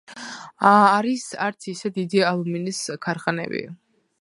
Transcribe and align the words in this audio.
არის 0.69 1.25
არც 1.47 1.67
ისე 1.73 1.91
დიდი 1.99 2.25
ალუმინის 2.31 2.81
ქარხნები. 3.07 3.63